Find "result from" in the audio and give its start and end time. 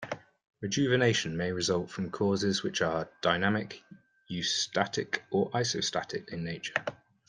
1.51-2.09